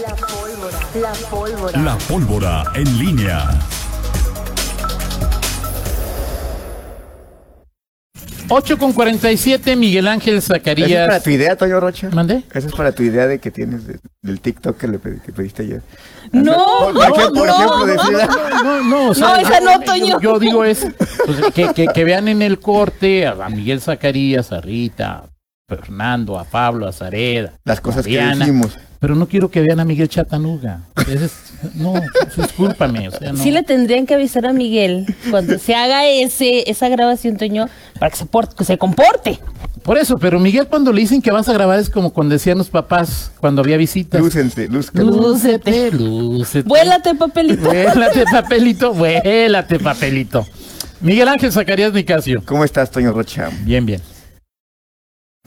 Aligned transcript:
La 0.00 0.14
pólvora. 0.14 0.78
La 0.94 1.12
pólvora. 1.30 1.80
La 1.82 1.96
pólvora 1.98 2.64
en 2.74 2.98
línea. 2.98 3.48
8 8.50 8.78
con 8.78 8.92
47, 8.94 9.76
Miguel 9.76 10.08
Ángel 10.08 10.36
¿Esa 10.36 10.56
es 10.56 10.62
para 10.62 10.74
Zacarías. 10.74 11.22
tu 11.22 11.30
idea, 11.30 11.56
Toño 11.56 11.80
Rocha? 11.80 12.08
¿Mandé? 12.12 12.44
Esa 12.54 12.68
es 12.68 12.74
para 12.74 12.92
tu 12.92 13.02
idea 13.02 13.26
de 13.26 13.38
que 13.40 13.50
tienes 13.50 13.86
de- 13.86 13.98
del 14.22 14.40
TikTok 14.40 14.78
que 14.78 14.88
le 14.88 14.98
pedí- 14.98 15.20
que 15.20 15.32
pediste 15.32 15.64
ayer. 15.64 15.82
No, 16.32 16.90
ejemplo, 17.02 17.44
no, 17.44 17.44
ejemplo, 17.44 17.44
no, 17.44 18.62
No, 18.64 18.82
no, 18.82 19.08
o 19.10 19.14
sea, 19.14 19.28
No, 19.28 19.36
esa 19.36 19.60
no, 19.60 19.80
Toño. 19.80 20.18
Yo, 20.20 20.38
digo 20.38 20.64
es 20.64 20.86
pues, 21.26 21.52
que, 21.52 21.74
que- 21.74 21.88
que 21.88 22.04
vean 22.04 22.26
en 22.28 22.40
el 22.40 22.58
corte 22.58 23.26
a, 23.26 23.32
a 23.32 23.48
Miguel 23.50 23.82
Zacarías, 23.82 24.50
a 24.52 24.60
Rita, 24.62 25.24
a 25.24 25.28
Fernando, 25.82 26.38
a 26.38 26.44
Pablo, 26.44 26.88
a 26.88 26.92
Zareda. 26.92 27.52
las 27.64 27.80
cosas 27.82 28.04
que 28.06 28.12
Diana, 28.12 28.46
dijimos. 28.46 28.78
Pero 29.00 29.14
no 29.14 29.28
quiero 29.28 29.50
que 29.50 29.60
vean 29.60 29.78
a 29.78 29.84
Miguel 29.84 30.08
Chatanuga. 30.08 30.80
Ese 31.06 31.26
es- 31.26 31.32
no, 31.74 31.92
discúlpame. 32.36 33.08
O 33.08 33.10
sea, 33.10 33.32
no. 33.34 33.38
Sí 33.38 33.50
le 33.50 33.62
tendrían 33.62 34.06
que 34.06 34.14
avisar 34.14 34.46
a 34.46 34.54
Miguel 34.54 35.04
cuando 35.30 35.58
se 35.58 35.74
haga 35.74 36.06
ese 36.08 36.68
esa 36.70 36.88
grabación, 36.88 37.36
Toño, 37.36 37.66
para 38.00 38.10
que 38.10 38.16
se, 38.16 38.24
por- 38.24 38.54
que 38.54 38.64
se 38.64 38.78
comporte. 38.78 39.40
Por 39.82 39.98
eso, 39.98 40.16
pero 40.18 40.40
Miguel 40.40 40.68
cuando 40.68 40.90
le 40.90 41.02
dicen 41.02 41.20
que 41.20 41.30
vas 41.30 41.48
a 41.50 41.52
grabar 41.52 41.78
es 41.78 41.90
como 41.90 42.14
cuando 42.14 42.32
decían 42.32 42.56
los 42.56 42.70
papás 42.70 43.30
cuando 43.38 43.60
había 43.60 43.76
visitas. 43.76 44.20
Lúcense, 44.22 44.68
lúzcanse. 44.68 45.04
Lúcete, 45.12 45.92
lúcete. 45.92 46.66
Vuélate, 46.68 47.14
papelito. 47.14 47.62
Vuélate, 47.62 48.24
papelito, 48.24 48.94
vuélate, 48.94 49.78
papelito. 49.78 50.46
Miguel 51.02 51.28
Ángel 51.28 51.52
Zacarías 51.52 51.92
Nicasio. 51.92 52.42
¿Cómo 52.46 52.64
estás, 52.64 52.90
Toño 52.90 53.12
Rocha? 53.12 53.50
Bien, 53.64 53.84
bien. 53.84 54.00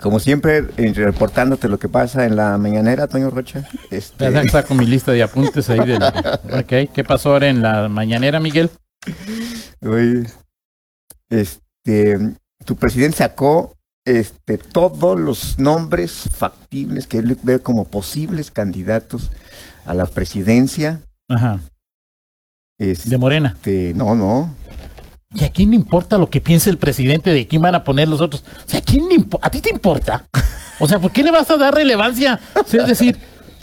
Como 0.02 0.20
siempre, 0.20 0.66
eh, 0.78 0.94
reportándote 0.96 1.70
lo 1.70 1.78
que 1.78 1.88
pasa 1.88 2.26
en 2.26 2.36
la 2.36 2.58
mañanera, 2.58 3.08
Toño 3.08 3.30
Rocha. 3.30 3.68
Este, 3.92 4.32
Ya 4.32 4.44
saco 4.50 4.73
mi 4.73 4.86
lista 4.88 5.12
de 5.12 5.22
apuntes 5.22 5.70
ahí. 5.70 5.80
Del... 5.86 6.02
Ok, 6.59 6.92
¿qué 6.94 7.04
pasó 7.08 7.34
ahora 7.34 7.50
en 7.50 7.62
la 7.62 7.88
mañanera, 7.88 8.40
Miguel? 8.40 8.72
hoy, 9.81 10.28
este, 11.30 12.36
tu 12.66 12.75
presidente 12.75 13.17
sacó 13.17 13.75
este, 14.06 14.58
todos 14.58 15.20
los 15.20 15.59
nombres 15.59 16.30
factibles 16.36 17.06
que 17.06 17.20
él 17.20 17.38
ve 17.44 17.59
como 17.59 17.86
posibles 17.86 18.50
candidatos 18.50 19.31
a 19.86 19.94
la 19.94 20.08
presidencia. 20.08 21.02
Ajá, 21.30 21.59
Este, 22.80 23.09
de 23.09 23.18
Morena. 23.20 23.56
no, 23.95 24.16
no. 24.16 24.56
¿Y 25.34 25.46
a 25.46 25.50
quién 25.52 25.70
le 25.70 25.76
importa 25.78 26.18
lo 26.18 26.30
que 26.30 26.42
piense 26.42 26.70
el 26.70 26.78
presidente 26.78 27.32
de 27.32 27.48
quién 27.48 27.62
van 27.62 27.76
a 27.76 27.84
poner 27.84 28.08
los 28.08 28.20
otros? 28.22 28.44
O 28.66 28.70
sea, 28.70 28.80
¿a 28.80 28.84
quién 28.84 29.08
le 29.08 29.24
¿A 29.42 29.50
ti 29.50 29.62
te 29.62 29.70
importa? 29.70 30.26
O 30.80 30.88
sea, 30.88 31.00
¿por 31.00 31.12
qué 31.12 31.24
le 31.24 31.32
vas 31.32 31.50
a 31.50 31.58
dar 31.58 31.74
relevancia? 31.74 32.40
O 32.56 32.68
sea, 32.68 32.82
es 32.82 32.88
decir, 32.88 33.18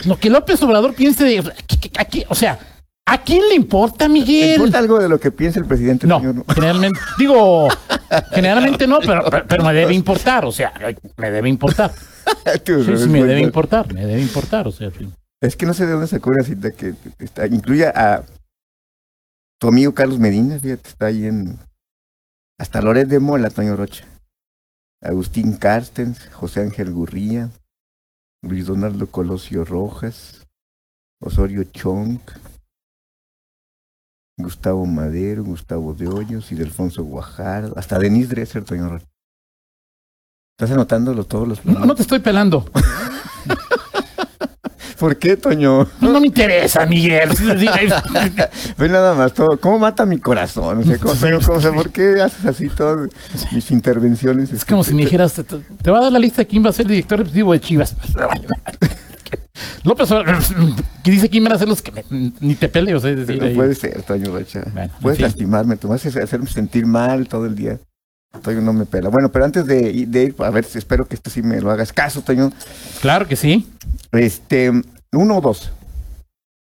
lo 0.05 0.17
que 0.17 0.29
López 0.29 0.61
Obrador 0.63 0.95
piense 0.95 1.23
de... 1.25 1.39
¿a- 1.39 1.41
a- 1.43 2.01
a 2.01 2.05
quién- 2.05 2.25
o 2.29 2.33
sea, 2.35 2.57
¿a 3.05 3.21
quién 3.21 3.41
le 3.49 3.55
importa, 3.55 4.05
¿Te 4.05 4.09
Miguel? 4.09 4.55
importa 4.55 4.79
algo 4.79 4.99
de 4.99 5.09
lo 5.09 5.19
que 5.19 5.29
piensa 5.31 5.59
el 5.59 5.65
presidente? 5.65 6.07
No, 6.07 6.19
Toño? 6.21 6.43
generalmente, 6.53 6.99
digo, 7.19 7.67
generalmente 8.31 8.87
no, 8.87 8.99
pero, 8.99 9.25
pero, 9.29 9.45
pero 9.47 9.63
me 9.63 9.73
debe 9.73 9.93
importar, 9.93 10.45
o 10.45 10.51
sea, 10.51 10.73
me 11.17 11.29
debe 11.31 11.49
importar. 11.49 11.91
Tú, 12.65 12.83
Sí, 12.83 12.97
sí, 12.97 13.09
me 13.09 13.23
debe 13.23 13.41
importar, 13.41 13.93
me 13.93 14.05
debe 14.05 14.21
importar, 14.21 14.67
o 14.67 14.71
sea, 14.71 14.89
sí. 14.97 15.07
Es 15.41 15.55
que 15.55 15.65
no 15.65 15.73
sé 15.73 15.85
de 15.85 15.91
dónde 15.93 16.07
sacó 16.07 16.29
una 16.31 16.43
cita 16.43 16.71
que 16.71 16.93
está, 17.19 17.45
incluye 17.47 17.85
a 17.87 18.23
tu 19.59 19.67
amigo 19.67 19.93
Carlos 19.93 20.19
Medina, 20.19 20.57
fíjate, 20.59 20.89
está 20.89 21.07
ahí 21.07 21.25
en. 21.25 21.59
Hasta 22.57 22.81
Loret 22.81 23.07
de 23.07 23.19
Mola, 23.19 23.49
Toño 23.49 23.75
Rocha. 23.75 24.05
Agustín 25.01 25.55
Carstens, 25.55 26.27
José 26.33 26.61
Ángel 26.61 26.91
Gurría, 26.91 27.51
Luis 28.41 28.65
Donaldo 28.65 29.07
Colosio 29.07 29.63
Rojas, 29.63 30.45
Osorio 31.21 31.63
Chong, 31.63 32.19
Gustavo 34.37 34.85
Madero, 34.85 35.43
Gustavo 35.43 35.93
de 35.93 36.07
Hoyos 36.07 36.51
y 36.51 36.55
Delfonso 36.55 37.03
Guajardo, 37.03 37.77
hasta 37.77 37.97
Denis 37.97 38.27
Dresser, 38.27 38.65
Toño 38.65 38.89
Rocha. 38.89 39.07
¿Estás 40.57 40.71
anotando 40.71 41.23
todos 41.23 41.47
los 41.47 41.65
No, 41.65 41.85
no 41.85 41.95
te 41.95 42.01
estoy 42.01 42.19
pelando. 42.19 42.69
¿Por 44.99 45.17
qué, 45.17 45.37
Toño? 45.37 45.87
No, 46.01 46.19
me 46.19 46.27
interesa, 46.27 46.85
Miguel. 46.85 47.29
Ve 48.77 48.89
nada 48.89 49.13
más 49.15 49.33
todo. 49.33 49.57
¿Cómo 49.59 49.79
mata 49.79 50.05
mi 50.05 50.17
corazón? 50.19 50.79
O 50.79 50.83
sea, 50.83 50.97
¿cómo, 50.97 51.13
pero, 51.19 51.39
cómo- 51.39 51.57
o 51.57 51.61
sea, 51.61 51.71
¿por 51.71 51.89
qué 51.91 52.21
haces 52.21 52.45
así 52.45 52.67
todas 52.69 53.09
mis 53.53 53.71
intervenciones? 53.71 54.51
Es 54.51 54.65
como 54.65 54.83
si 54.83 54.93
me 54.93 55.03
dijeras, 55.03 55.33
te, 55.33 55.43
te 55.43 55.89
va 55.91 55.99
a 55.99 56.01
dar 56.03 56.11
la 56.11 56.19
lista 56.19 56.41
de 56.41 56.47
quién 56.47 56.65
va 56.65 56.69
a 56.69 56.73
ser 56.73 56.85
el 56.85 56.91
director 56.91 57.21
ejecutivo 57.21 57.53
de 57.53 57.59
Chivas. 57.61 57.95
López, 59.83 60.09
que 61.03 61.11
dice 61.11 61.29
quién 61.29 61.43
van 61.43 61.53
a 61.53 61.57
ser 61.57 61.67
los 61.67 61.81
que 61.81 61.91
me- 61.91 62.31
ni 62.39 62.55
te 62.55 62.67
peleo. 62.69 62.97
O 62.97 62.99
sea, 62.99 63.11
es 63.11 63.25
decir, 63.25 63.41
No 63.41 63.53
puede 63.55 63.75
ser, 63.75 64.01
Toño 64.03 64.31
Rocha. 64.31 64.63
Bueno, 64.73 64.91
Puedes 65.01 65.19
en 65.19 65.25
fin. 65.25 65.31
lastimarme, 65.31 65.77
tú 65.77 65.87
vas 65.87 66.05
a 66.05 66.09
hacerme 66.23 66.47
sentir 66.47 66.85
mal 66.85 67.27
todo 67.27 67.45
el 67.45 67.55
día. 67.55 67.79
Toño 68.41 68.61
no 68.61 68.73
me 68.73 68.85
pela. 68.85 69.09
Bueno, 69.09 69.29
pero 69.31 69.43
antes 69.45 69.65
de, 69.65 69.91
ir- 69.91 70.07
de 70.07 70.23
ir, 70.25 70.35
a 70.39 70.49
ver, 70.51 70.65
espero 70.73 71.05
que 71.07 71.15
esto 71.15 71.29
sí 71.29 71.41
me 71.41 71.59
lo 71.61 71.71
hagas 71.71 71.91
caso, 71.91 72.21
Toño. 72.21 72.51
Claro 73.01 73.27
que 73.27 73.35
sí. 73.35 73.67
Este, 74.11 74.71
uno 75.13 75.37
o 75.37 75.41
dos. 75.41 75.71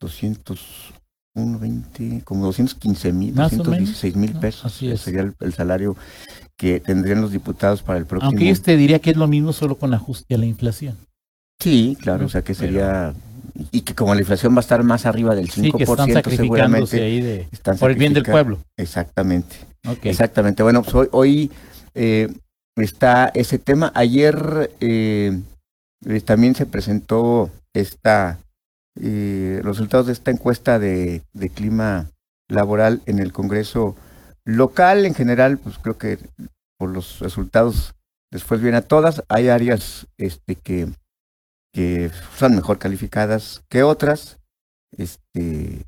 201, 0.00 1.58
20, 1.58 2.24
como 2.24 2.44
215 2.44 3.12
mil, 3.14 3.34
Más 3.34 3.52
o 3.52 3.56
menos. 3.56 3.66
216 3.68 4.16
mil 4.16 4.38
pesos. 4.38 4.66
así 4.66 4.90
es. 4.90 5.00
Sería 5.00 5.22
el, 5.22 5.34
el 5.40 5.54
salario 5.54 5.96
que 6.56 6.80
tendrían 6.80 7.20
los 7.20 7.32
diputados 7.32 7.82
para 7.82 7.98
el 7.98 8.06
próximo 8.06 8.30
Aunque 8.30 8.46
yo 8.46 8.60
te 8.60 8.76
diría 8.76 8.98
que 8.98 9.10
es 9.10 9.16
lo 9.16 9.26
mismo 9.26 9.52
solo 9.52 9.76
con 9.76 9.92
ajuste 9.94 10.34
a 10.34 10.38
la 10.38 10.46
inflación. 10.46 10.96
Sí, 11.60 11.96
claro, 12.00 12.26
o 12.26 12.28
sea 12.28 12.42
que 12.42 12.54
sería 12.54 13.14
y 13.70 13.80
que 13.82 13.94
como 13.94 14.14
la 14.14 14.20
inflación 14.20 14.54
va 14.54 14.58
a 14.58 14.60
estar 14.60 14.82
más 14.82 15.06
arriba 15.06 15.34
del 15.34 15.48
5%, 15.48 15.52
Sí, 15.52 15.72
que 15.72 15.84
están 15.84 16.12
sacrificándose 16.12 16.36
seguramente 16.36 17.02
ahí 17.02 17.20
de, 17.20 17.48
están 17.50 17.78
por 17.78 17.90
el 17.90 17.96
bien 17.96 18.12
del 18.12 18.24
pueblo. 18.24 18.58
Exactamente, 18.76 19.56
exactamente. 20.02 20.62
Bueno, 20.62 20.82
pues 20.82 20.94
hoy, 20.94 21.08
hoy, 21.12 21.50
eh, 21.94 22.28
está 22.76 23.30
ese 23.34 23.58
tema. 23.58 23.92
Ayer 23.94 24.70
eh, 24.80 25.40
eh, 26.04 26.20
también 26.20 26.54
se 26.54 26.66
presentó 26.66 27.50
esta 27.72 28.38
eh, 29.00 29.60
los 29.62 29.76
resultados 29.76 30.06
de 30.06 30.12
esta 30.12 30.30
encuesta 30.30 30.78
de, 30.78 31.22
de 31.32 31.48
clima 31.50 32.10
laboral 32.48 33.02
en 33.06 33.18
el 33.18 33.32
Congreso 33.32 33.96
local. 34.46 35.04
En 35.04 35.14
general, 35.14 35.58
pues 35.58 35.76
creo 35.78 35.98
que 35.98 36.18
por 36.78 36.90
los 36.90 37.18
resultados 37.20 37.94
después 38.30 38.62
viene 38.62 38.78
a 38.78 38.88
todas. 38.88 39.22
Hay 39.28 39.48
áreas 39.48 40.06
este, 40.16 40.54
que, 40.54 40.88
que 41.74 42.10
son 42.36 42.54
mejor 42.54 42.78
calificadas 42.78 43.62
que 43.68 43.82
otras. 43.82 44.38
Este, 44.96 45.84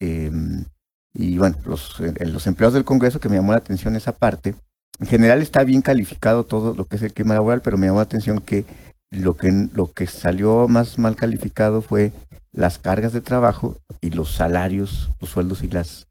em, 0.00 0.66
y 1.14 1.38
bueno, 1.38 1.56
los, 1.64 2.00
eh, 2.00 2.12
empleados 2.18 2.74
del 2.74 2.84
Congreso, 2.84 3.20
que 3.20 3.28
me 3.28 3.36
llamó 3.36 3.52
la 3.52 3.58
atención 3.58 3.96
esa 3.96 4.12
parte, 4.12 4.54
en 4.98 5.06
general 5.06 5.40
está 5.40 5.64
bien 5.64 5.80
calificado 5.80 6.44
todo 6.44 6.74
lo 6.74 6.86
que 6.86 6.96
es 6.96 7.02
el 7.02 7.12
clima 7.12 7.34
laboral, 7.34 7.62
pero 7.62 7.78
me 7.78 7.86
llamó 7.86 8.00
la 8.00 8.04
atención 8.04 8.40
que 8.40 8.64
lo 9.10 9.36
que, 9.36 9.68
lo 9.72 9.92
que 9.92 10.06
salió 10.06 10.66
más 10.66 10.98
mal 10.98 11.14
calificado 11.14 11.82
fue 11.82 12.12
las 12.52 12.78
cargas 12.78 13.12
de 13.12 13.20
trabajo 13.20 13.76
y 14.00 14.10
los 14.10 14.34
salarios, 14.34 15.10
los 15.20 15.30
sueldos 15.30 15.62
y 15.62 15.68
las 15.68 16.08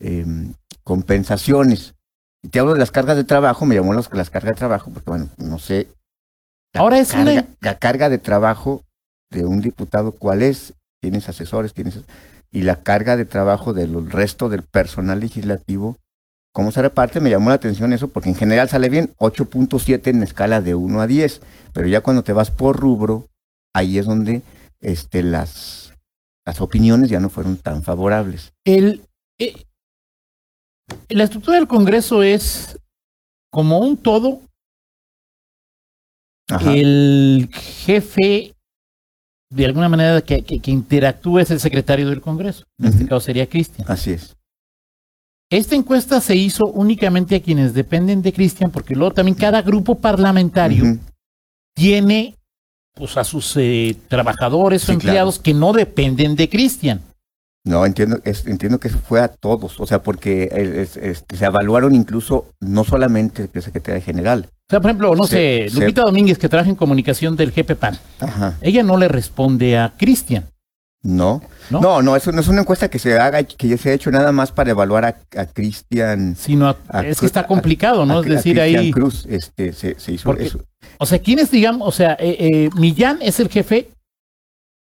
em, 0.00 0.54
compensaciones. 0.86 1.94
Y 2.42 2.48
te 2.48 2.60
hablo 2.60 2.72
de 2.74 2.78
las 2.78 2.92
cargas 2.92 3.16
de 3.16 3.24
trabajo, 3.24 3.66
me 3.66 3.74
llamó 3.74 3.92
las, 3.92 4.10
las 4.12 4.30
cargas 4.30 4.54
de 4.54 4.58
trabajo, 4.58 4.90
porque 4.92 5.10
bueno, 5.10 5.28
no 5.36 5.58
sé. 5.58 5.88
la 6.72 6.80
Ahora 6.80 6.98
es 7.00 7.10
carga, 7.12 7.32
una- 7.32 7.46
la 7.60 7.78
carga 7.78 8.08
de 8.08 8.18
trabajo 8.18 8.82
de 9.30 9.44
un 9.44 9.60
diputado, 9.60 10.12
¿cuál 10.12 10.42
es? 10.42 10.74
Tienes 11.02 11.28
asesores, 11.28 11.74
tienes... 11.74 12.00
Y 12.52 12.62
la 12.62 12.82
carga 12.82 13.16
de 13.16 13.24
trabajo 13.24 13.74
del 13.74 14.08
resto 14.10 14.48
del 14.48 14.62
personal 14.62 15.18
legislativo, 15.20 15.96
¿cómo 16.52 16.70
se 16.70 16.80
reparte? 16.80 17.20
Me 17.20 17.30
llamó 17.30 17.48
la 17.50 17.56
atención 17.56 17.92
eso, 17.92 18.08
porque 18.08 18.28
en 18.28 18.36
general 18.36 18.68
sale 18.68 18.88
bien 18.88 19.12
8.7 19.18 20.06
en 20.06 20.22
escala 20.22 20.60
de 20.62 20.74
1 20.76 21.00
a 21.00 21.06
10, 21.08 21.40
pero 21.72 21.88
ya 21.88 22.00
cuando 22.00 22.22
te 22.22 22.32
vas 22.32 22.52
por 22.52 22.78
rubro, 22.78 23.26
ahí 23.74 23.98
es 23.98 24.06
donde 24.06 24.42
este, 24.80 25.22
las, 25.24 25.92
las 26.46 26.60
opiniones 26.60 27.10
ya 27.10 27.18
no 27.18 27.28
fueron 27.28 27.56
tan 27.56 27.82
favorables. 27.82 28.52
El, 28.64 29.02
eh, 29.38 29.64
la 31.08 31.24
estructura 31.24 31.56
del 31.56 31.68
Congreso 31.68 32.22
es 32.22 32.78
como 33.52 33.78
un 33.78 33.96
todo. 33.96 34.40
Ajá. 36.48 36.72
El 36.74 37.48
jefe, 37.52 38.54
de 39.50 39.64
alguna 39.66 39.88
manera, 39.88 40.20
que, 40.22 40.42
que- 40.42 40.60
que 40.60 40.70
interactúa 40.70 41.42
es 41.42 41.50
el 41.50 41.60
secretario 41.60 42.08
del 42.08 42.20
Congreso. 42.20 42.64
En 42.78 42.86
este 42.86 43.04
caso 43.04 43.20
sería 43.20 43.48
Cristian. 43.48 43.90
Así 43.90 44.12
es. 44.12 44.36
Esta 45.50 45.76
encuesta 45.76 46.20
se 46.20 46.34
hizo 46.36 46.66
únicamente 46.66 47.36
a 47.36 47.40
quienes 47.42 47.72
dependen 47.72 48.20
de 48.22 48.32
Cristian, 48.32 48.70
porque 48.70 48.94
luego 48.96 49.14
también 49.14 49.36
cada 49.36 49.62
grupo 49.62 49.94
parlamentario 49.96 50.98
tiene 51.74 52.34
pues, 52.94 53.16
a 53.16 53.22
sus 53.24 53.56
eh, 53.56 53.96
trabajadores 54.08 54.82
Sí, 54.82 54.90
o 54.90 54.94
empleados 54.94 55.38
que 55.38 55.54
no 55.54 55.72
dependen 55.72 56.34
de 56.34 56.48
Cristian. 56.48 57.00
No, 57.66 57.84
entiendo, 57.84 58.20
es- 58.24 58.46
entiendo 58.46 58.78
que 58.78 58.86
eso 58.88 58.98
fue 58.98 59.20
a 59.20 59.26
todos, 59.28 59.80
o 59.80 59.86
sea, 59.86 60.00
porque 60.02 60.48
es- 60.52 60.96
este, 60.96 61.36
se 61.36 61.44
evaluaron 61.44 61.94
incluso 61.96 62.46
no 62.60 62.84
solamente 62.84 63.50
el 63.52 63.62
secretario 63.62 64.00
general. 64.00 64.46
O 64.48 64.70
sea, 64.70 64.80
por 64.80 64.90
ejemplo, 64.90 65.14
no 65.16 65.24
Se- 65.26 65.66
sé, 65.68 65.74
se- 65.74 65.80
Lupita 65.80 66.02
Domínguez, 66.02 66.38
que 66.38 66.48
trabaja 66.48 66.70
en 66.70 66.76
comunicación 66.76 67.34
del 67.36 67.50
GPPAN, 67.52 67.98
Ajá. 68.20 68.56
ella 68.62 68.84
no 68.84 68.96
le 68.96 69.08
responde 69.08 69.76
a 69.78 69.92
Cristian. 69.98 70.46
No. 71.02 71.42
¿No? 71.70 71.80
No, 71.80 72.02
no, 72.02 72.14
eso 72.16 72.30
no 72.32 72.40
es 72.40 72.48
una 72.48 72.60
encuesta 72.62 72.88
que 72.88 72.98
se 73.00 73.18
haga, 73.18 73.42
que 73.42 73.68
ya 73.68 73.76
se 73.76 73.90
ha 73.90 73.94
hecho 73.94 74.10
nada 74.12 74.30
más 74.32 74.52
para 74.52 74.70
evaluar 74.70 75.04
a, 75.04 75.16
a 75.36 75.46
Cristian. 75.46 76.36
Sino 76.36 76.68
a- 76.68 76.76
A 76.88 77.04
es 77.06 77.18
que 77.20 77.26
está 77.26 77.46
complicado, 77.48 78.06
¿no? 78.06 78.20
es 78.20 78.26
decir, 78.28 78.60
ahí. 78.60 78.90
Cruz, 78.92 79.26
este, 79.28 79.72
se, 79.72 79.98
se 79.98 80.12
hizo 80.12 80.24
Porque- 80.24 80.46
eso. 80.46 80.60
O 80.98 81.06
sea, 81.06 81.18
¿quiénes, 81.20 81.50
digamos? 81.50 81.86
O 81.86 81.92
sea, 81.92 82.12
eh, 82.20 82.36
eh, 82.38 82.70
Millán 82.76 83.18
es 83.22 83.40
el 83.40 83.48
jefe 83.48 83.88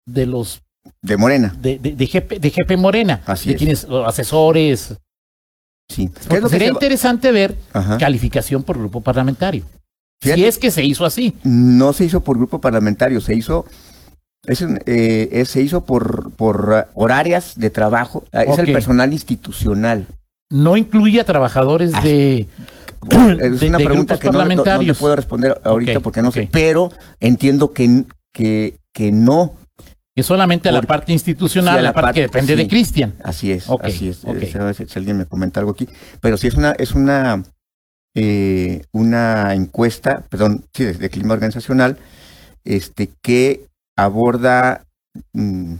de 0.06 0.26
los. 0.26 0.60
De 1.02 1.16
Morena, 1.16 1.54
de, 1.60 1.78
de, 1.78 1.92
de 1.94 2.06
GP, 2.06 2.40
de 2.40 2.50
GP 2.50 2.76
Morena. 2.78 3.22
Así 3.26 3.48
de 3.48 3.54
es. 3.54 3.58
quienes, 3.58 3.86
asesores. 4.06 4.94
sí. 5.88 6.08
¿Qué 6.08 6.18
es 6.20 6.26
Porque 6.26 6.40
lo 6.40 6.48
que 6.48 6.52
sería 6.52 6.68
se 6.68 6.72
interesante 6.74 7.32
ver 7.32 7.56
Ajá. 7.72 7.98
calificación 7.98 8.62
por 8.62 8.78
grupo 8.78 9.00
parlamentario. 9.00 9.64
Fíjate. 10.20 10.40
Si 10.40 10.46
es 10.46 10.58
que 10.58 10.70
se 10.70 10.82
hizo 10.84 11.04
así. 11.04 11.34
No 11.44 11.92
se 11.92 12.04
hizo 12.06 12.20
por 12.22 12.36
grupo 12.38 12.60
parlamentario, 12.60 13.20
se 13.20 13.34
hizo, 13.34 13.66
es 14.46 14.62
eh, 14.62 15.28
es- 15.32 15.48
se 15.50 15.60
hizo 15.60 15.84
por, 15.84 16.32
por 16.32 16.70
uh, 16.70 17.00
horarias 17.00 17.52
de 17.56 17.70
trabajo, 17.70 18.24
Ah, 18.32 18.42
es 18.44 18.58
el 18.58 18.72
personal 18.72 19.12
institucional. 19.12 20.06
No 20.50 20.76
incluye 20.76 21.20
a 21.20 21.24
trabajadores 21.24 21.90
Ah, 21.94 22.00
de. 22.02 22.46
Es 23.40 23.60
de- 23.60 23.68
una 23.68 23.78
de 23.78 23.84
pregunta 23.84 24.18
que 24.18 24.28
no, 24.28 24.32
no- 24.32 24.38
no 24.38 24.48
te 24.48 24.54
parlamentarios. 24.56 24.98
puedo 24.98 25.14
responder 25.16 25.60
ahorita 25.62 26.00
porque 26.00 26.22
no 26.22 26.32
sé, 26.32 26.48
pero 26.50 26.90
entiendo 27.20 27.72
que, 27.72 28.04
que, 28.32 28.78
que 28.94 29.12
no, 29.12 29.54
que 30.16 30.22
solamente 30.22 30.70
a 30.70 30.72
la 30.72 30.80
parte 30.80 31.12
institucional, 31.12 31.74
sí, 31.74 31.78
a 31.78 31.82
la, 31.82 31.88
la 31.90 31.92
parte 31.92 32.14
que 32.14 32.22
depende 32.22 32.56
de. 32.56 32.66
Cristian. 32.66 33.12
así 33.22 33.52
es, 33.52 33.68
Ok, 33.68 33.84
así 33.84 34.08
es. 34.08 34.24
Eh, 34.24 34.74
Si, 34.74 34.86
si 34.86 34.98
alguien 34.98 35.18
me 35.18 35.26
comenta 35.26 35.60
algo 35.60 35.72
aquí, 35.72 35.86
pero 36.22 36.38
sí 36.38 36.46
es 36.46 36.54
una, 36.54 36.72
es 36.72 36.92
una, 36.92 37.42
eh, 38.14 38.82
una 38.92 39.52
encuesta, 39.52 40.24
perdón, 40.30 40.64
sí, 40.72 40.84
de, 40.84 40.94
de 40.94 41.10
clima 41.10 41.34
organizacional, 41.34 41.98
este, 42.64 43.10
que 43.20 43.66
aborda 43.94 44.86
mm, 45.34 45.74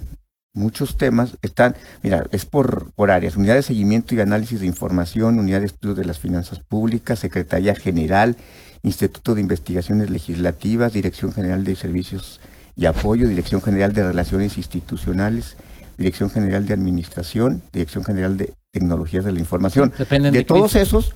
muchos 0.53 0.99
temas. 0.99 1.39
Están, 1.41 1.75
mira, 2.03 2.27
es 2.31 2.45
por, 2.45 2.93
por 2.93 3.11
áreas, 3.11 3.37
unidad 3.37 3.55
de 3.55 3.63
seguimiento 3.63 4.15
y 4.15 4.21
análisis 4.21 4.61
de 4.61 4.67
información, 4.67 5.39
unidad 5.39 5.61
de 5.61 5.67
estudio 5.67 5.95
de 5.95 6.05
las 6.05 6.19
finanzas 6.19 6.61
públicas, 6.61 7.21
Secretaría 7.21 7.75
General, 7.75 8.37
Instituto 8.83 9.35
de 9.35 9.41
Investigaciones 9.41 10.11
Legislativas, 10.11 10.93
Dirección 10.93 11.33
General 11.33 11.65
de 11.65 11.75
Servicios 11.75 12.39
y 12.77 12.87
Apoyo, 12.87 13.27
Dirección 13.27 13.63
General 13.63 13.93
de 13.93 14.05
Relaciones 14.07 14.57
Institucionales, 14.59 15.57
Dirección 15.97 16.31
General 16.31 16.67
de 16.67 16.75
Administración, 16.75 17.63
Dirección 17.73 18.05
General 18.05 18.37
de 18.37 18.53
Tecnologías 18.73 19.25
de 19.25 19.33
la 19.33 19.41
Información. 19.41 19.93
Dependen 19.97 20.33
De 20.33 20.41
de, 20.41 20.45
todos 20.45 20.75
esos, 20.77 21.15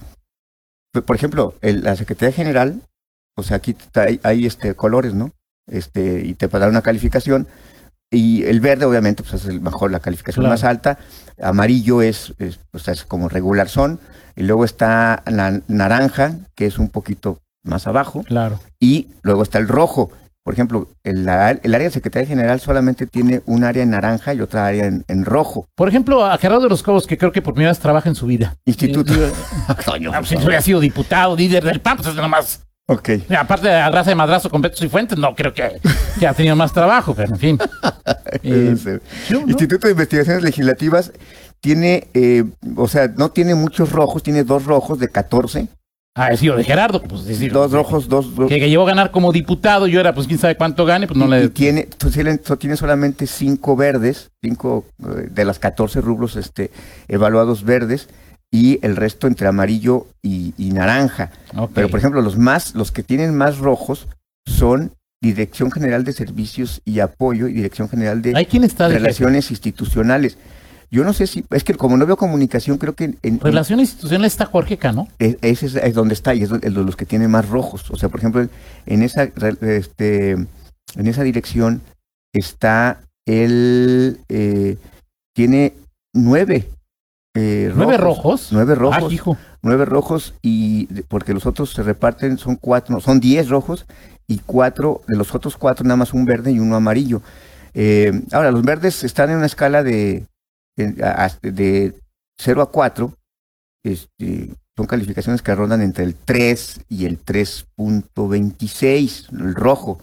p- 0.93 1.03
por 1.03 1.17
ejemplo, 1.17 1.55
el- 1.61 1.83
la 1.83 1.97
Secretaría 1.97 2.35
General, 2.35 2.81
o 3.37 3.43
sea, 3.43 3.59
aquí 3.59 3.73
está- 3.79 4.03
hay, 4.05 4.21
hay, 4.23 4.47
este, 4.47 4.75
colores, 4.75 5.13
¿no? 5.15 5.33
Este, 5.71 6.23
y 6.25 6.35
te 6.35 6.49
para 6.49 6.63
dar 6.63 6.71
una 6.71 6.83
calificación. 6.83 7.47
Y 8.11 8.43
el 8.45 8.59
verde, 8.61 8.87
obviamente, 8.87 9.23
pues 9.23 9.35
es 9.35 9.49
el 9.49 9.61
mejor, 9.61 9.93
la 9.93 10.01
calificación 10.01 10.43
Claro. 10.43 10.55
más 10.55 10.65
alta. 10.65 10.99
Amarillo 11.41 12.03
es, 12.03 12.35
es, 12.39 12.59
pues, 12.73 12.89
es 12.89 13.05
como 13.05 13.29
regular 13.29 13.69
son. 13.69 14.01
Y 14.35 14.43
luego 14.43 14.65
está 14.65 15.23
la 15.27 15.61
naranja, 15.69 16.37
que 16.57 16.67
es 16.67 16.79
un 16.79 16.89
poquito 16.89 17.39
más 17.63 17.87
abajo. 17.87 18.25
Claro. 18.25 18.59
Y 18.81 19.09
luego 19.23 19.43
está 19.45 19.59
el 19.59 19.69
rojo. 19.69 20.11
Por 20.43 20.55
ejemplo, 20.55 20.89
el, 21.05 21.29
área 21.29 21.55
de 21.55 21.91
Secretaría 21.91 22.27
General 22.27 22.61
solamente 22.61 23.07
tiene 23.07 23.43
un 23.47 23.63
área 23.65 23.83
en 23.83 23.91
naranja 23.91 24.33
y 24.33 24.41
otra 24.41 24.67
área 24.67 24.87
en, 24.87 25.05
en 25.07 25.25
rojo. 25.25 25.67
Por 25.75 25.89
ejemplo, 25.89 26.25
a 26.25 26.39
Gerardo 26.39 26.63
de 26.63 26.71
los 26.71 26.83
Cobos, 26.83 27.07
que 27.07 27.19
creo 27.19 27.31
que 27.31 27.43
por 27.43 27.55
primera 27.55 27.71
vez 27.71 27.79
trabaja 27.79 28.09
en 28.09 28.15
su 28.15 28.27
vida. 28.27 28.57
Instituto. 28.65 29.13
Toño, 29.85 30.11
ah, 30.15 30.19
pues, 30.19 30.29
si 30.29 30.35
favor. 30.35 30.49
hubiera 30.49 30.63
sido 30.63 30.81
diputado, 30.81 31.37
líder 31.37 31.65
del 31.65 31.81
PAN, 31.81 31.99
pues 31.99 32.09
es 32.09 32.15
nomás. 32.15 32.63
Ok. 32.91 33.11
Aparte 33.39 33.69
de 33.69 33.75
la 33.75 33.89
raza 33.89 34.11
de 34.11 34.17
madrazo 34.17 34.51
con 34.51 34.61
Betos 34.61 34.83
y 34.83 34.89
Fuentes, 34.89 35.17
no 35.17 35.33
creo 35.37 35.55
que, 35.55 35.81
que 36.19 36.27
ha 36.27 36.35
tenido 36.35 36.57
más 36.57 36.73
trabajo, 36.73 37.15
pero 37.15 37.33
en 37.33 37.39
fin. 37.39 37.59
Eh, 38.43 38.77
yo, 39.29 39.41
¿no? 39.41 39.49
Instituto 39.49 39.89
de 39.89 39.93
Investigaciones 39.93 40.43
Legislativas 40.45 41.13
tiene, 41.61 42.09
eh, 42.15 42.45
o 42.77 42.87
sea, 42.87 43.09
no 43.09 43.31
tiene 43.33 43.55
muchos 43.55 43.91
rojos, 43.91 44.23
tiene 44.23 44.45
dos 44.45 44.65
rojos 44.65 44.99
de 44.99 45.09
14. 45.09 45.69
Ah, 46.17 46.33
he 46.33 46.37
sido 46.37 46.57
de 46.57 46.65
Gerardo, 46.65 47.03
pues 47.03 47.25
decir. 47.25 47.53
Dos 47.53 47.71
rojos, 47.71 48.09
dos, 48.09 48.35
dos- 48.35 48.49
Que, 48.49 48.59
que 48.59 48.69
llegó 48.69 48.83
a 48.83 48.87
ganar 48.87 49.11
como 49.13 49.31
diputado, 49.33 49.87
yo 49.87 50.01
era, 50.01 50.13
pues 50.13 50.27
quién 50.27 50.39
sabe 50.41 50.57
cuánto 50.57 50.85
gane, 50.85 51.07
pues 51.07 51.17
no 51.17 51.27
y, 51.27 51.31
le. 51.31 51.45
y 51.45 51.49
tiene, 51.51 51.89
tiene, 52.13 52.41
so- 52.43 52.59
tiene 52.59 52.77
solamente 52.77 53.27
cinco 53.29 53.77
verdes, 53.77 54.31
cinco 54.43 54.85
eh, 55.05 55.29
de 55.31 55.45
las 55.45 55.61
14 55.61 56.01
rubros 56.01 56.35
este, 56.35 56.73
evaluados 57.07 57.65
verdes, 57.65 58.09
y 58.53 58.85
el 58.85 58.97
resto 58.97 59.29
entre 59.29 59.47
amarillo 59.47 60.07
y, 60.21 60.53
y 60.59 60.71
naranja. 60.73 61.31
Pero, 61.75 61.89
por 61.89 62.01
ejemplo, 62.01 62.21
los 62.21 62.37
más, 62.37 62.75
los 62.75 62.91
que 62.91 63.05
tienen 63.05 63.37
más 63.37 63.59
rojos 63.59 64.09
son 64.47 64.93
Dirección 65.23 65.71
General 65.71 66.03
de 66.03 66.13
Servicios 66.13 66.81
y 66.85 66.99
Apoyo 66.99 67.47
y 67.47 67.53
Dirección 67.53 67.89
General 67.89 68.21
de 68.23 68.33
¿Hay 68.35 68.47
quién 68.47 68.65
está 68.65 68.89
de 68.89 68.95
jefe? 68.95 69.05
Relaciones 69.05 69.51
Institucionales. 69.53 70.39
Yo 70.91 71.05
no 71.05 71.13
sé 71.13 71.27
si, 71.29 71.45
es 71.51 71.63
que 71.63 71.75
como 71.75 71.97
no 71.97 72.05
veo 72.05 72.17
comunicación, 72.17 72.77
creo 72.79 72.95
que 72.95 73.05
en, 73.05 73.19
en- 73.23 73.39
Relaciones 73.41 73.91
institucionales 73.91 74.33
está 74.33 74.47
Jorge 74.47 74.77
Cano. 74.77 75.07
e- 75.21 75.39
ese 75.43 75.67
es, 75.67 75.75
es 75.77 75.95
donde 75.95 76.15
está 76.15 76.35
y 76.35 76.43
es 76.43 76.51
de 76.51 76.71
los 76.71 76.97
que 76.97 77.07
tiene 77.07 77.29
más 77.29 77.49
rojos. 77.49 77.91
O 77.91 77.97
sea, 77.97 78.09
por 78.09 78.19
ejemplo, 78.19 78.47
en 78.87 79.03
esa, 79.03 79.25
este, 79.61 80.33
en 80.33 81.07
esa 81.07 81.23
dirección 81.23 81.81
está 82.35 83.01
el, 83.27 84.19
eh, 84.29 84.77
tiene 85.35 85.75
nueve. 86.13 86.69
eh, 87.37 87.71
¿Nueve 87.75 87.97
rojos? 87.97 88.49
Nueve 88.51 88.73
Ah, 88.73 88.81
rojos. 88.81 89.13
hijo. 89.13 89.37
nueve 89.63 89.85
rojos 89.85 90.35
y 90.43 90.87
porque 91.05 91.33
los 91.35 91.47
otros 91.47 91.71
se 91.73 91.83
reparten, 91.85 92.37
son 92.39 92.57
cuatro, 92.57 92.95
no, 92.95 93.01
son 93.01 93.21
diez 93.21 93.49
rojos 93.49 93.87
y 94.27 94.39
cuatro, 94.45 95.03
de 95.07 95.17
los 95.17 95.33
otros 95.35 95.57
cuatro 95.57 95.85
nada 95.85 95.97
más 95.99 96.13
un 96.13 96.25
verde 96.25 96.51
y 96.51 96.59
uno 96.59 96.75
amarillo. 96.75 97.23
Eh, 97.75 98.23
ahora, 98.33 98.51
los 98.51 98.63
verdes 98.63 99.05
están 99.05 99.31
en 99.31 99.37
una 99.37 99.47
escala 99.47 99.85
de, 99.85 100.25
de, 100.87 101.05
a- 101.05 101.31
de 101.43 101.95
0 102.41 102.63
a 102.63 102.71
4, 102.71 103.13
este, 103.85 104.51
son 104.77 104.87
calificaciones 104.87 105.43
que 105.43 105.55
rondan 105.55 105.83
entre 105.83 106.05
el 106.05 106.15
3 106.15 106.81
y 106.89 107.07
el 107.07 107.23
3.26, 107.25 109.33
el 109.33 109.55
rojo. 109.55 109.99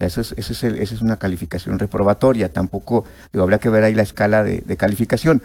Eso 0.00 0.20
es, 0.20 0.32
ese 0.36 0.52
es 0.52 0.64
esa 0.64 0.94
es 0.94 1.02
una 1.02 1.18
calificación 1.18 1.78
reprobatoria, 1.78 2.52
tampoco, 2.52 3.04
digo, 3.32 3.42
habría 3.44 3.58
que 3.58 3.68
ver 3.68 3.84
ahí 3.84 3.94
la 3.94 4.02
escala 4.02 4.42
de, 4.42 4.76
calificación. 4.76 5.42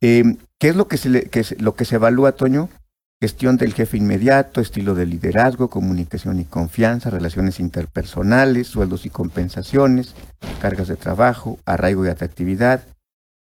Eh, 0.00 0.36
¿Qué 0.58 0.68
es 0.68 0.76
lo 0.76 0.88
que 0.88 0.96
se, 0.96 1.28
que 1.28 1.44
se- 1.44 1.56
lo 1.56 1.74
que 1.74 1.84
se 1.84 1.96
evalúa, 1.96 2.32
Toño? 2.32 2.68
Gestión 3.20 3.56
del 3.56 3.74
jefe 3.74 3.98
inmediato, 3.98 4.60
estilo 4.60 4.94
de 4.96 5.06
liderazgo, 5.06 5.68
comunicación 5.70 6.40
y 6.40 6.44
confianza, 6.44 7.10
relaciones 7.10 7.60
interpersonales, 7.60 8.66
sueldos 8.66 9.06
y 9.06 9.10
compensaciones, 9.10 10.14
cargas 10.60 10.88
de 10.88 10.96
trabajo, 10.96 11.58
arraigo 11.64 12.04
y 12.04 12.08
atractividad, 12.08 12.82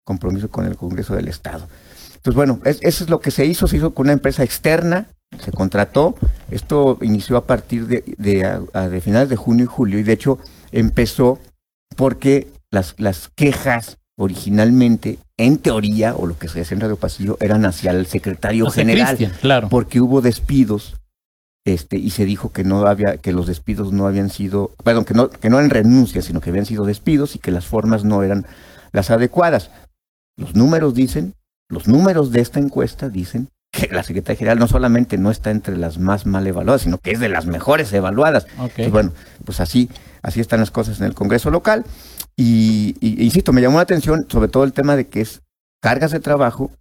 compromiso 0.05 0.49
con 0.49 0.65
el 0.65 0.77
Congreso 0.77 1.15
del 1.15 1.27
Estado. 1.27 1.67
Entonces, 2.15 2.35
bueno, 2.35 2.59
es- 2.63 2.79
eso 2.81 3.03
es 3.03 3.09
lo 3.09 3.19
que 3.19 3.31
se 3.31 3.45
hizo, 3.45 3.67
se 3.67 3.75
hizo 3.77 3.93
con 3.93 4.05
una 4.05 4.13
empresa 4.13 4.43
externa, 4.43 5.07
se 5.43 5.51
contrató, 5.51 6.15
esto 6.49 6.97
inició 7.01 7.35
a 7.37 7.45
partir 7.45 7.87
de, 7.87 8.03
de, 8.17 8.45
a- 8.45 8.87
de 8.89 9.01
finales 9.01 9.27
de 9.29 9.35
junio 9.35 9.65
y 9.65 9.67
julio, 9.67 9.99
y 9.99 10.03
de 10.03 10.13
hecho 10.13 10.39
empezó 10.71 11.39
porque 11.97 12.47
las, 12.71 12.95
las 12.97 13.29
quejas 13.35 13.97
originalmente, 14.17 15.19
en 15.37 15.57
teoría, 15.57 16.15
o 16.15 16.25
lo 16.25 16.37
que 16.37 16.47
se 16.47 16.59
decía 16.59 16.75
en 16.75 16.81
Radio 16.81 16.95
Pasillo, 16.95 17.37
eran 17.41 17.65
hacia 17.65 17.91
el 17.91 18.05
secretario 18.05 18.67
Hacia 18.67 18.83
general, 18.85 19.17
claro. 19.41 19.69
porque 19.69 19.99
hubo 19.99 20.21
despidos, 20.21 20.95
este, 21.65 21.97
y 21.97 22.11
se 22.11 22.25
dijo 22.25 22.51
que 22.51 22.63
no 22.63 22.85
había, 22.85 23.17
que 23.17 23.33
los 23.33 23.47
despidos 23.47 23.91
no 23.91 24.07
habían 24.07 24.29
sido, 24.29 24.71
perdón, 24.83 25.03
que 25.05 25.13
no, 25.13 25.29
que 25.29 25.49
no 25.49 25.57
eran 25.59 25.69
renuncias, 25.71 26.25
sino 26.25 26.39
que 26.41 26.49
habían 26.51 26.65
sido 26.65 26.85
despidos 26.85 27.35
y 27.35 27.39
que 27.39 27.51
las 27.51 27.65
formas 27.65 28.03
no 28.03 28.23
eran 28.23 28.45
las 28.91 29.09
adecuadas. 29.11 29.71
Los 30.37 30.55
números 30.55 30.93
dicen, 30.93 31.33
los 31.69 31.87
números 31.87 32.31
de 32.31 32.41
esta 32.41 32.59
encuesta 32.59 33.09
dicen 33.09 33.49
que 33.71 33.87
la 33.91 34.03
Secretaría 34.03 34.37
General 34.39 34.59
no 34.59 34.67
solamente 34.67 35.17
no 35.17 35.31
está 35.31 35.51
entre 35.51 35.77
las 35.77 35.97
más 35.97 36.25
mal 36.25 36.45
evaluadas, 36.47 36.81
sino 36.83 36.97
que 36.97 37.11
es 37.11 37.19
de 37.19 37.29
las 37.29 37.45
mejores 37.45 37.91
evaluadas. 37.93 38.45
Ok. 38.59 38.71
Pues 38.77 38.91
bueno, 38.91 39.11
pues 39.43 39.59
así, 39.59 39.89
así 40.21 40.39
están 40.39 40.59
las 40.61 40.71
cosas 40.71 40.99
en 40.99 41.05
el 41.07 41.13
Congreso 41.13 41.49
local. 41.51 41.83
Y, 42.37 42.95
y- 42.99 43.23
insisto, 43.23 43.53
me 43.53 43.61
llamó 43.61 43.77
la 43.77 43.83
atención 43.83 44.27
sobre 44.29 44.47
todo 44.49 44.63
el 44.63 44.73
tema 44.73 44.95
de 44.95 45.07
que 45.07 45.21
es 45.21 45.41
cargas 45.81 46.11
de 46.11 46.19
trabajo 46.19 46.71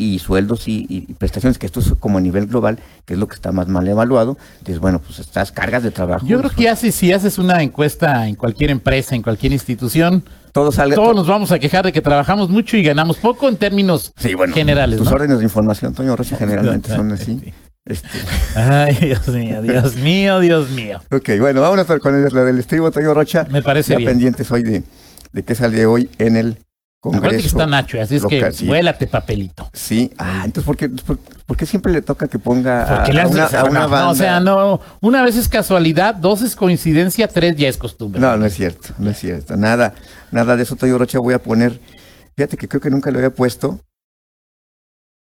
y 0.00 0.20
sueldos 0.20 0.68
y, 0.68 0.86
y 0.88 1.00
prestaciones, 1.14 1.58
que 1.58 1.66
esto 1.66 1.80
es 1.80 1.92
como 1.98 2.18
a 2.18 2.20
nivel 2.20 2.46
global, 2.46 2.78
que 3.04 3.14
es 3.14 3.18
lo 3.18 3.26
que 3.26 3.34
está 3.34 3.50
más 3.50 3.66
mal 3.66 3.86
evaluado. 3.88 4.38
Entonces, 4.58 4.78
bueno, 4.78 5.00
pues 5.00 5.18
estas 5.18 5.50
cargas 5.50 5.82
de 5.82 5.90
trabajo. 5.90 6.24
Yo 6.24 6.38
creo 6.38 6.50
que 6.52 6.68
hace, 6.68 6.92
si 6.92 7.12
haces 7.12 7.36
una 7.36 7.62
encuesta 7.64 8.28
en 8.28 8.36
cualquier 8.36 8.70
empresa, 8.70 9.16
en 9.16 9.22
cualquier 9.22 9.52
institución, 9.52 10.22
todo 10.52 10.70
salga. 10.70 10.94
todos 10.94 11.16
nos 11.16 11.26
vamos 11.26 11.50
a 11.50 11.58
quejar 11.58 11.84
de 11.84 11.92
que 11.92 12.00
trabajamos 12.00 12.48
mucho 12.48 12.76
y 12.76 12.84
ganamos 12.84 13.16
poco 13.16 13.48
en 13.48 13.56
términos 13.56 14.12
Sí, 14.16 14.34
bueno, 14.34 14.54
generales. 14.54 14.98
tus 14.98 15.08
¿no? 15.08 15.14
órdenes 15.16 15.38
de 15.38 15.44
información, 15.44 15.92
Toño 15.94 16.14
Rocha, 16.14 16.36
generalmente 16.36 16.90
son 16.94 17.10
así. 17.10 17.52
Este, 17.84 18.08
Ay, 18.54 18.94
Dios 19.00 19.26
mío, 19.28 19.62
Dios 19.62 19.96
mío, 19.96 20.38
Dios 20.38 20.70
mío. 20.70 21.00
ok, 21.10 21.30
bueno, 21.40 21.60
vámonos 21.60 21.86
con 22.00 22.14
el- 22.14 22.32
la 22.32 22.44
del 22.44 22.58
estribo, 22.60 22.90
Toño 22.92 23.14
Rocha. 23.14 23.48
Me 23.50 23.62
parece 23.62 23.94
ya 23.94 23.98
bien. 23.98 24.10
pendientes 24.10 24.48
hoy 24.52 24.62
de, 24.62 24.84
de 25.32 25.42
qué 25.42 25.54
sale 25.56 25.86
hoy 25.86 26.08
en 26.18 26.36
el 26.36 26.58
Congreso. 27.00 27.18
Acuérdate 27.26 27.42
que 27.42 27.48
está 27.48 27.66
Nacho, 27.66 28.00
así 28.00 28.16
es 28.16 28.24
que 28.26 28.52
sí. 28.52 28.66
vuélate 28.66 29.06
papelito. 29.06 29.70
Sí, 29.72 30.10
ah, 30.18 30.42
entonces, 30.44 30.64
¿por 30.64 30.76
qué, 30.76 30.88
por, 30.88 31.16
por 31.18 31.56
qué 31.56 31.64
siempre 31.64 31.92
le 31.92 32.02
toca 32.02 32.26
que 32.26 32.40
ponga 32.40 32.82
a, 32.82 32.96
Porque 32.96 33.12
le 33.12 33.20
a 33.20 33.26
una, 33.28 33.44
o 33.46 33.48
sea, 33.48 33.60
a 33.60 33.64
una 33.66 33.80
no, 33.82 33.88
banda? 33.88 34.04
no, 34.06 34.10
o 34.10 34.14
sea, 34.16 34.40
no, 34.40 34.80
una 35.00 35.22
vez 35.22 35.36
es 35.36 35.48
casualidad, 35.48 36.16
dos 36.16 36.42
es 36.42 36.56
coincidencia, 36.56 37.28
tres 37.28 37.54
ya 37.56 37.68
es 37.68 37.76
costumbre. 37.76 38.20
No, 38.20 38.36
no 38.36 38.46
es 38.46 38.54
cierto, 38.54 38.88
no 38.98 39.10
es 39.10 39.18
cierto. 39.18 39.56
Nada, 39.56 39.94
nada 40.32 40.56
de 40.56 40.64
eso, 40.64 40.74
Toyo 40.74 40.98
Rocha. 40.98 41.20
Voy 41.20 41.34
a 41.34 41.38
poner, 41.42 41.78
fíjate 42.36 42.56
que 42.56 42.66
creo 42.66 42.80
que 42.80 42.90
nunca 42.90 43.12
lo 43.12 43.18
había 43.18 43.30
puesto. 43.30 43.78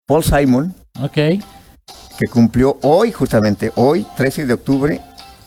Paul 0.06 0.24
Simon, 0.24 0.74
Ok. 1.00 1.12
que 1.12 2.26
cumplió 2.30 2.78
hoy, 2.82 3.12
justamente 3.12 3.70
hoy, 3.76 4.06
13 4.16 4.46
de 4.46 4.54
octubre 4.54 5.00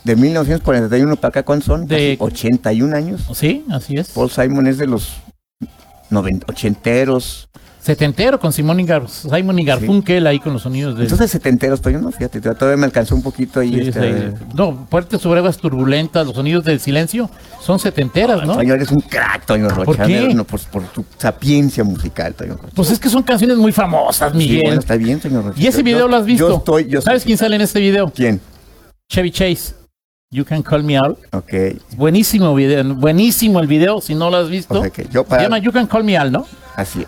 de 0.04 0.16
1941 0.16 1.16
para 1.16 1.30
acá, 1.30 1.44
¿cuántos 1.44 1.66
son? 1.66 1.88
De- 1.88 2.18
Casi 2.20 2.32
81 2.34 2.96
años. 2.96 3.28
Sí, 3.34 3.66
así 3.72 3.96
es. 3.96 4.10
Paul 4.10 4.30
Simon 4.30 4.68
es 4.68 4.78
de 4.78 4.86
los 4.88 5.12
90, 6.14 6.46
ochenteros. 6.50 7.50
Setentero 7.82 8.40
con 8.40 8.54
Simón 8.54 8.80
y 8.80 8.86
Gar- 8.86 9.10
Simon 9.10 9.60
y 9.60 9.66
Garfunkel 9.66 10.26
ahí 10.26 10.40
con 10.40 10.54
los 10.54 10.62
sonidos 10.62 10.96
de. 10.96 11.04
Entonces 11.04 11.30
setenteros, 11.30 11.82
Toyo, 11.82 12.00
no, 12.00 12.14
fíjate, 12.14 12.40
todavía 12.40 12.78
me 12.78 12.86
alcanzó 12.86 13.14
un 13.14 13.22
poquito 13.22 13.60
ahí. 13.60 13.74
Sí, 13.74 13.80
este. 13.90 14.32
No, 14.56 14.88
fuertes 14.90 15.20
sobrevas 15.20 15.58
turbulentas, 15.58 16.26
los 16.26 16.34
sonidos 16.34 16.64
del 16.64 16.80
silencio 16.80 17.30
son 17.62 17.80
setenteras, 17.80 18.48
¿no? 18.48 18.56
Toño, 18.56 18.74
eres 18.76 18.90
un 18.90 19.02
crack, 19.02 19.46
Toño 19.46 19.68
Rocha. 19.68 19.84
¿Por 19.84 19.98
qué? 20.08 20.34
No, 20.34 20.46
por, 20.46 20.62
por 20.62 20.84
tu 20.84 21.04
sapiencia 21.18 21.84
musical, 21.84 22.34
Toño 22.36 22.54
Rocha. 22.56 22.72
Pues 22.74 22.90
es 22.90 23.00
que 23.00 23.10
son 23.10 23.22
canciones 23.24 23.58
muy 23.58 23.74
famosas, 23.74 24.32
Sí, 24.32 24.38
Miguel. 24.38 24.62
bueno, 24.64 24.80
está 24.80 24.96
bien, 24.96 25.20
Toño 25.20 25.42
Rocha. 25.42 25.60
¿Y 25.62 25.68
ese 25.68 25.80
Yo- 25.80 25.84
video 25.84 26.08
lo 26.08 26.16
has 26.16 26.26
visto? 26.26 26.48
Yo 26.48 26.56
estoy, 26.60 26.88
yo 26.88 27.02
¿Sabes 27.02 27.26
quién 27.26 27.38
sale 27.38 27.58
en 27.58 27.64
este 27.64 27.82
video? 27.82 28.10
¿Quién? 28.16 28.40
Chevy 29.10 29.32
Chase. 29.32 29.74
You 30.34 30.44
can 30.46 30.64
call 30.64 30.82
me 30.82 30.98
out. 30.98 31.20
Ok. 31.32 31.54
Buenísimo 31.96 32.56
video, 32.56 32.84
buenísimo 32.96 33.60
el 33.60 33.68
video, 33.68 34.02
si 34.02 34.16
no 34.16 34.32
lo 34.32 34.38
has 34.38 34.50
visto. 34.50 34.80
O 34.80 34.82
sea 34.82 34.90
que 34.90 35.08
yo 35.12 35.24
Se 35.30 35.38
llama 35.40 35.60
You 35.60 35.72
can 35.72 35.86
call 35.86 36.04
me 36.04 36.18
out, 36.18 36.32
¿no? 36.32 36.48
Así. 36.76 37.06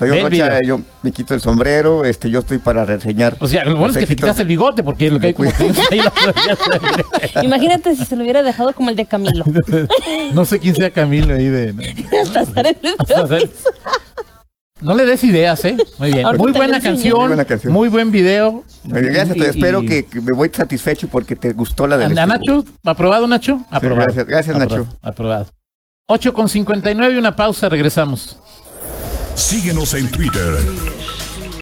Ve 0.00 0.18
el 0.20 0.24
Rocha, 0.30 0.60
yo 0.62 0.80
me 1.02 1.10
quito 1.12 1.32
el 1.32 1.40
sombrero, 1.40 2.04
este, 2.04 2.28
yo 2.28 2.40
estoy 2.40 2.58
para 2.58 2.84
reseñar. 2.84 3.36
O 3.40 3.46
sea, 3.46 3.64
lo 3.64 3.76
bueno 3.76 3.92
es 3.92 3.98
que 4.00 4.06
te 4.06 4.16
quitas 4.16 4.38
el 4.40 4.46
bigote 4.48 4.82
porque 4.82 5.10
lo 5.10 5.18
que 5.20 5.28
hay 5.28 5.34
como 5.34 5.50
que 5.50 5.64
ahí 5.92 6.00
lo- 6.00 7.42
Imagínate 7.42 7.94
si 7.96 8.04
se 8.04 8.16
lo 8.16 8.22
hubiera 8.22 8.42
dejado 8.42 8.74
como 8.74 8.90
el 8.90 8.96
de 8.96 9.06
Camilo. 9.06 9.44
No 10.34 10.44
sé 10.44 10.58
quién 10.58 10.74
sea 10.74 10.90
Camilo 10.90 11.34
ahí 11.34 11.46
de. 11.46 11.94
Hasta 12.34 13.38
No 14.80 14.94
le 14.94 15.06
des 15.06 15.24
ideas, 15.24 15.64
¿eh? 15.64 15.76
Muy 15.98 16.12
bien. 16.12 16.26
Muy 16.36 16.52
buena 16.52 16.80
canción, 16.80 17.18
Muy 17.18 17.26
buena 17.28 17.44
canción. 17.46 17.72
muy 17.72 17.88
buen 17.88 18.10
video. 18.10 18.62
Muy 18.84 19.00
bien, 19.00 19.14
Gracias, 19.14 19.36
Y- 19.36 19.40
te 19.40 19.48
espero 19.48 19.82
y- 19.82 19.86
que, 19.86 20.04
que 20.04 20.20
me 20.20 20.32
voy 20.32 20.50
satisfecho 20.52 21.08
porque 21.08 21.34
te 21.34 21.52
gustó 21.54 21.86
la 21.86 21.96
del 21.96 22.16
¿A 22.18 22.24
estribo. 22.24 22.56
Nacho? 22.56 22.64
¿Aprobado, 22.84 23.26
Nacho? 23.26 23.60
Aprobado. 23.70 24.02
gracias, 24.04 24.26
gracias, 24.26 24.56
Aprobado, 24.56 24.84
Nacho. 24.84 24.98
Aprobado. 25.02 25.46
8 26.08 26.32
con 26.34 26.48
59 26.48 27.14
y 27.14 27.16
una 27.18 27.34
pausa, 27.34 27.68
regresamos. 27.68 28.38
Síguenos 29.34 29.94
en 29.94 30.10
Twitter, 30.10 30.54